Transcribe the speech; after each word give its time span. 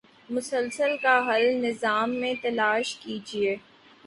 مسائل 0.29 0.95
کا 1.01 1.13
حل 1.27 1.45
نظام 1.65 2.15
میں 2.15 2.33
تلاش 2.41 2.95
کیجیے۔ 2.95 3.55